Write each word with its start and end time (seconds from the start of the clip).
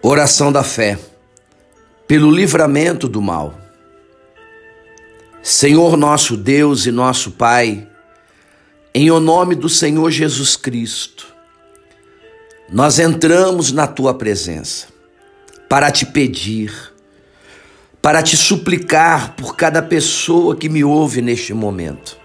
Oração 0.00 0.52
da 0.52 0.62
fé, 0.62 0.96
pelo 2.06 2.30
livramento 2.30 3.08
do 3.08 3.20
mal. 3.20 3.58
Senhor 5.42 5.96
nosso 5.96 6.36
Deus 6.36 6.86
e 6.86 6.92
nosso 6.92 7.32
Pai, 7.32 7.88
em 8.94 9.10
o 9.10 9.18
nome 9.18 9.56
do 9.56 9.68
Senhor 9.68 10.08
Jesus 10.12 10.54
Cristo, 10.54 11.26
nós 12.70 13.00
entramos 13.00 13.72
na 13.72 13.88
tua 13.88 14.14
presença 14.14 14.86
para 15.68 15.90
te 15.90 16.06
pedir, 16.06 16.72
para 18.00 18.22
te 18.22 18.36
suplicar 18.36 19.34
por 19.34 19.56
cada 19.56 19.82
pessoa 19.82 20.54
que 20.54 20.68
me 20.68 20.84
ouve 20.84 21.20
neste 21.20 21.52
momento. 21.52 22.16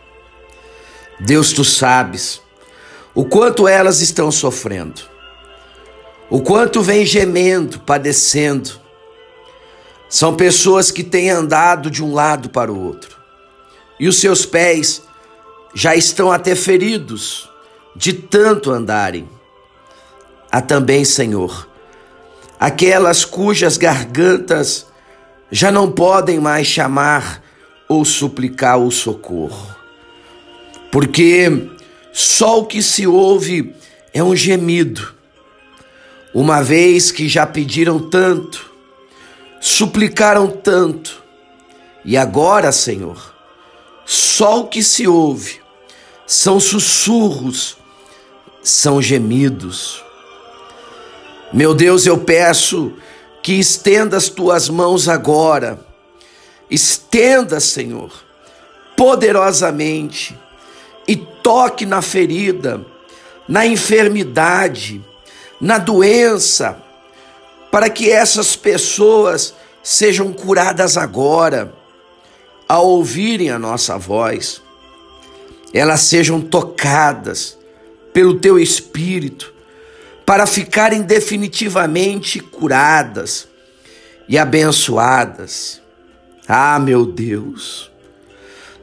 Deus, 1.19 1.51
tu 1.51 1.65
sabes 1.65 2.39
o 3.15 3.25
quanto 3.25 3.67
elas 3.67 3.99
estão 3.99 4.31
sofrendo 4.31 5.12
o 6.29 6.41
quanto 6.41 6.81
vem 6.81 7.05
gemendo, 7.05 7.79
padecendo. 7.79 8.81
São 10.09 10.35
pessoas 10.35 10.91
que 10.91 11.03
têm 11.03 11.29
andado 11.29 11.89
de 11.89 12.03
um 12.03 12.13
lado 12.13 12.49
para 12.49 12.71
o 12.71 12.79
outro, 12.79 13.17
e 13.99 14.07
os 14.07 14.19
seus 14.19 14.45
pés 14.45 15.03
já 15.73 15.95
estão 15.95 16.31
até 16.31 16.55
feridos 16.55 17.49
de 17.95 18.13
tanto 18.13 18.71
andarem. 18.71 19.27
Há 20.51 20.61
também, 20.61 21.03
Senhor, 21.03 21.67
aquelas 22.59 23.25
cujas 23.25 23.77
gargantas 23.77 24.85
já 25.51 25.71
não 25.71 25.91
podem 25.91 26.39
mais 26.39 26.67
chamar 26.67 27.43
ou 27.87 28.05
suplicar 28.05 28.77
o 28.77 28.91
socorro, 28.91 29.75
porque 30.91 31.69
só 32.11 32.59
o 32.59 32.65
que 32.65 32.83
se 32.83 33.07
ouve 33.07 33.75
é 34.13 34.23
um 34.23 34.35
gemido 34.35 35.13
uma 36.33 36.61
vez 36.63 37.11
que 37.11 37.29
já 37.29 37.45
pediram 37.45 37.99
tanto, 37.99 38.71
suplicaram 39.61 40.47
tanto, 40.47 41.23
e 42.03 42.17
agora, 42.17 42.71
Senhor, 42.71 43.33
só 44.05 44.61
o 44.61 44.67
que 44.67 44.83
se 44.83 45.07
ouve 45.07 45.61
são 46.25 46.59
sussurros, 46.59 47.77
são 48.61 49.01
gemidos. 49.01 50.03
Meu 51.53 51.73
Deus, 51.73 52.05
eu 52.05 52.17
peço 52.17 52.93
que 53.41 53.53
estenda 53.53 54.17
as 54.17 54.27
tuas 54.27 54.69
mãos 54.69 55.07
agora, 55.07 55.79
estenda, 56.69 57.59
Senhor, 57.59 58.11
poderosamente 58.97 60.37
e 61.07 61.15
toque 61.15 61.85
na 61.85 62.01
ferida, 62.01 62.83
na 63.47 63.65
enfermidade, 63.65 65.03
na 65.63 65.77
doença, 65.77 66.77
para 67.71 67.89
que 67.89 68.11
essas 68.11 68.53
pessoas 68.53 69.55
sejam 69.81 70.33
curadas 70.33 70.97
agora, 70.97 71.73
ao 72.67 72.85
ouvirem 72.85 73.49
a 73.49 73.57
nossa 73.57 73.97
voz, 73.97 74.61
elas 75.73 76.01
sejam 76.01 76.41
tocadas 76.41 77.57
pelo 78.11 78.41
teu 78.41 78.59
Espírito, 78.59 79.53
para 80.25 80.45
ficarem 80.45 81.01
definitivamente 81.01 82.41
curadas 82.41 83.47
e 84.27 84.37
abençoadas. 84.37 85.81
Ah, 86.45 86.77
meu 86.77 87.05
Deus, 87.05 87.89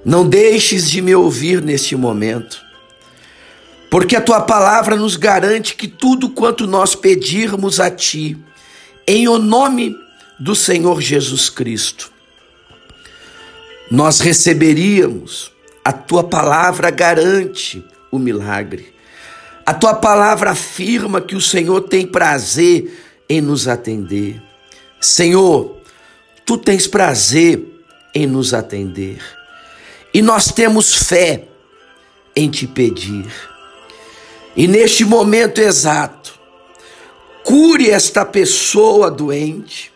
não 0.03 0.27
deixes 0.27 0.91
de 0.91 1.03
me 1.03 1.15
ouvir 1.15 1.61
neste 1.61 1.95
momento 1.95 2.70
porque 3.91 4.15
a 4.15 4.21
tua 4.21 4.41
palavra 4.41 4.95
nos 4.95 5.17
garante 5.17 5.75
que 5.75 5.89
tudo 5.89 6.31
quanto 6.31 6.65
nós 6.65 6.95
pedirmos 6.95 7.81
a 7.81 7.91
ti, 7.91 8.39
em 9.05 9.27
o 9.27 9.37
nome 9.37 9.97
do 10.39 10.55
Senhor 10.55 11.01
Jesus 11.03 11.51
Cristo, 11.51 12.13
nós 13.91 14.21
receberíamos. 14.21 15.51
A 15.85 15.93
tua 15.93 16.23
palavra 16.23 16.91
garante 16.91 17.85
o 18.13 18.19
milagre. 18.19 18.95
A 19.67 19.75
tua 19.75 19.95
palavra 19.95 20.51
afirma 20.51 21.21
que 21.21 21.35
o 21.35 21.41
Senhor 21.41 21.81
tem 21.81 22.07
prazer 22.07 23.03
em 23.29 23.41
nos 23.41 23.67
atender. 23.67 24.41
Senhor, 25.01 25.79
tu 26.45 26.57
tens 26.57 26.87
prazer 26.87 27.65
em 28.15 28.27
nos 28.27 28.55
atender. 28.55 29.19
E 30.13 30.23
nós 30.23 30.53
temos 30.53 30.95
fé 30.95 31.49
em 32.37 32.49
te 32.49 32.67
pedir. 32.67 33.50
E 34.57 34.67
neste 34.67 35.05
momento 35.05 35.61
exato, 35.61 36.39
cure 37.45 37.91
esta 37.91 38.25
pessoa 38.25 39.11
doente, 39.11 39.93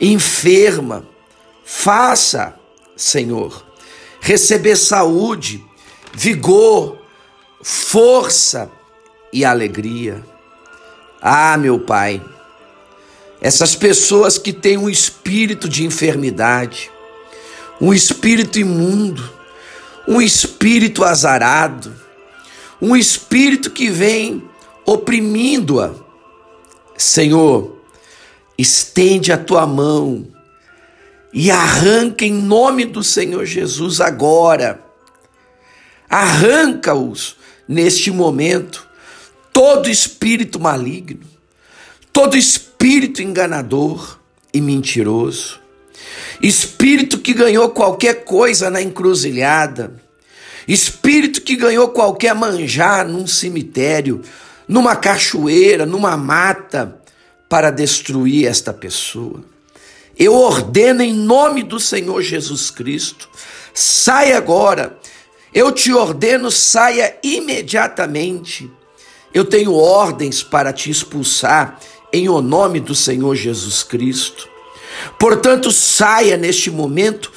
enferma, 0.00 1.06
faça, 1.64 2.54
Senhor, 2.96 3.64
receber 4.20 4.76
saúde, 4.76 5.64
vigor, 6.12 6.98
força 7.62 8.70
e 9.32 9.44
alegria. 9.44 10.24
Ah, 11.20 11.56
meu 11.56 11.78
Pai, 11.78 12.22
essas 13.40 13.74
pessoas 13.74 14.38
que 14.38 14.52
têm 14.52 14.78
um 14.78 14.88
espírito 14.88 15.68
de 15.68 15.84
enfermidade, 15.84 16.90
um 17.80 17.92
espírito 17.92 18.58
imundo, 18.58 19.30
um 20.06 20.20
espírito 20.20 21.04
azarado, 21.04 22.03
um 22.84 22.94
espírito 22.94 23.70
que 23.70 23.88
vem 23.88 24.46
oprimindo-a. 24.84 25.94
Senhor, 26.98 27.78
estende 28.58 29.32
a 29.32 29.38
tua 29.38 29.66
mão 29.66 30.28
e 31.32 31.50
arranca 31.50 32.26
em 32.26 32.32
nome 32.34 32.84
do 32.84 33.02
Senhor 33.02 33.46
Jesus 33.46 34.02
agora. 34.02 34.84
Arranca-os 36.10 37.36
neste 37.66 38.10
momento, 38.10 38.86
todo 39.50 39.88
espírito 39.88 40.60
maligno, 40.60 41.26
todo 42.12 42.36
espírito 42.36 43.22
enganador 43.22 44.18
e 44.52 44.60
mentiroso, 44.60 45.58
espírito 46.42 47.18
que 47.18 47.32
ganhou 47.32 47.70
qualquer 47.70 48.24
coisa 48.24 48.68
na 48.68 48.82
encruzilhada, 48.82 50.04
Espírito 50.66 51.42
que 51.42 51.56
ganhou 51.56 51.88
qualquer 51.88 52.34
manjar 52.34 53.06
num 53.06 53.26
cemitério, 53.26 54.22
numa 54.66 54.96
cachoeira, 54.96 55.84
numa 55.84 56.16
mata, 56.16 56.98
para 57.48 57.70
destruir 57.70 58.46
esta 58.46 58.72
pessoa. 58.72 59.44
Eu 60.18 60.34
ordeno 60.34 61.02
em 61.02 61.12
nome 61.12 61.62
do 61.62 61.78
Senhor 61.78 62.22
Jesus 62.22 62.70
Cristo, 62.70 63.28
saia 63.72 64.38
agora. 64.38 64.98
Eu 65.52 65.70
te 65.70 65.92
ordeno, 65.92 66.50
saia 66.50 67.16
imediatamente. 67.22 68.70
Eu 69.32 69.44
tenho 69.44 69.74
ordens 69.74 70.42
para 70.42 70.72
te 70.72 70.90
expulsar 70.90 71.78
em 72.12 72.28
o 72.28 72.40
nome 72.40 72.80
do 72.80 72.94
Senhor 72.94 73.34
Jesus 73.34 73.82
Cristo. 73.82 74.48
Portanto, 75.18 75.72
saia 75.72 76.36
neste 76.36 76.70
momento 76.70 77.32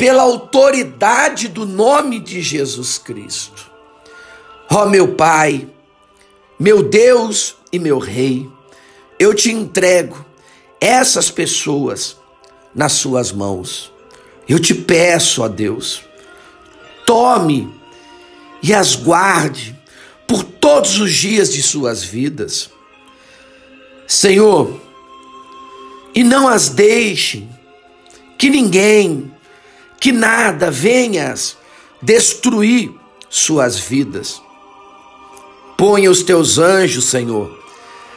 pela 0.00 0.22
autoridade 0.22 1.46
do 1.46 1.66
nome 1.66 2.18
de 2.18 2.40
Jesus 2.40 2.96
Cristo. 2.96 3.70
Ó 4.70 4.84
oh, 4.84 4.88
meu 4.88 5.08
Pai, 5.08 5.68
meu 6.58 6.82
Deus 6.82 7.54
e 7.70 7.78
meu 7.78 7.98
Rei, 7.98 8.48
eu 9.18 9.34
te 9.34 9.52
entrego 9.52 10.24
essas 10.80 11.30
pessoas 11.30 12.16
nas 12.74 12.92
suas 12.92 13.30
mãos. 13.30 13.92
Eu 14.48 14.58
te 14.58 14.74
peço, 14.74 15.42
ó 15.42 15.48
Deus, 15.48 16.02
tome 17.04 17.70
e 18.62 18.72
as 18.72 18.96
guarde 18.96 19.78
por 20.26 20.42
todos 20.42 20.98
os 20.98 21.12
dias 21.12 21.52
de 21.52 21.62
suas 21.62 22.02
vidas. 22.02 22.70
Senhor, 24.08 24.80
e 26.14 26.24
não 26.24 26.48
as 26.48 26.70
deixe 26.70 27.46
que 28.38 28.48
ninguém 28.48 29.29
que 30.00 30.10
nada 30.10 30.70
venhas 30.70 31.58
destruir 32.00 32.92
suas 33.28 33.78
vidas. 33.78 34.42
Ponha 35.76 36.10
os 36.10 36.22
teus 36.22 36.58
anjos, 36.58 37.04
Senhor, 37.04 37.56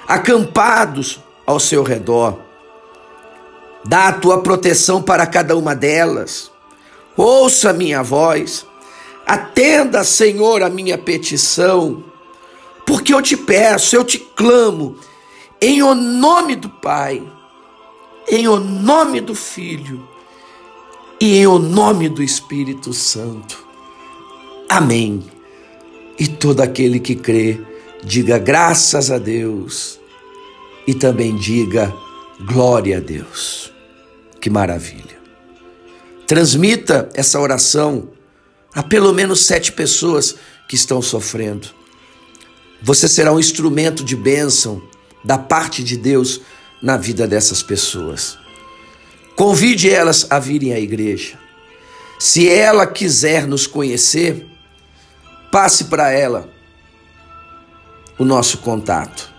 acampados 0.07 1.19
ao 1.45 1.59
seu 1.59 1.83
redor. 1.83 2.39
Dá 3.85 4.07
a 4.07 4.13
tua 4.13 4.41
proteção 4.41 5.01
para 5.01 5.27
cada 5.27 5.57
uma 5.57 5.75
delas. 5.75 6.49
Ouça 7.17 7.71
a 7.71 7.73
minha 7.73 8.01
voz. 8.01 8.65
Atenda, 9.25 10.05
Senhor, 10.05 10.63
a 10.63 10.69
minha 10.69 10.97
petição. 10.97 12.01
Porque 12.85 13.13
eu 13.13 13.21
te 13.21 13.35
peço, 13.35 13.95
eu 13.95 14.03
te 14.03 14.17
clamo, 14.17 14.97
em 15.61 15.81
o 15.83 15.93
nome 15.93 16.55
do 16.55 16.69
Pai, 16.69 17.23
em 18.27 18.47
o 18.47 18.59
nome 18.59 19.21
do 19.21 19.35
Filho 19.35 20.12
e 21.23 21.37
em 21.37 21.47
o 21.47 21.57
nome 21.57 22.09
do 22.09 22.21
Espírito 22.21 22.91
Santo. 22.91 23.65
Amém. 24.67 25.23
E 26.19 26.27
todo 26.27 26.59
aquele 26.59 26.99
que 26.99 27.15
crê, 27.15 27.61
diga 28.03 28.37
graças 28.37 29.09
a 29.09 29.17
Deus 29.17 30.01
e 30.85 30.93
também 30.93 31.33
diga 31.37 31.93
Glória 32.45 32.97
a 32.97 32.99
Deus. 32.99 33.71
Que 34.41 34.49
maravilha. 34.49 35.17
Transmita 36.27 37.07
essa 37.13 37.39
oração 37.39 38.09
a 38.75 38.83
pelo 38.83 39.13
menos 39.13 39.45
sete 39.45 39.71
pessoas 39.71 40.35
que 40.67 40.75
estão 40.75 41.01
sofrendo. 41.01 41.69
Você 42.81 43.07
será 43.07 43.31
um 43.31 43.39
instrumento 43.39 44.03
de 44.03 44.17
bênção 44.17 44.83
da 45.23 45.37
parte 45.37 45.85
de 45.85 45.95
Deus 45.95 46.41
na 46.81 46.97
vida 46.97 47.25
dessas 47.25 47.63
pessoas. 47.63 48.42
Convide 49.35 49.89
elas 49.89 50.27
a 50.29 50.39
virem 50.39 50.73
à 50.73 50.79
igreja. 50.79 51.39
Se 52.19 52.49
ela 52.49 52.87
quiser 52.87 53.47
nos 53.47 53.67
conhecer, 53.67 54.47
passe 55.51 55.85
para 55.85 56.11
ela 56.11 56.49
o 58.17 58.23
nosso 58.23 58.59
contato. 58.59 59.31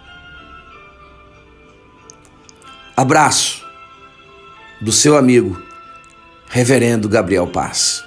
Abraço 2.96 3.64
do 4.81 4.93
seu 4.93 5.17
amigo, 5.17 5.61
Reverendo 6.49 7.08
Gabriel 7.08 7.46
Paz. 7.46 8.05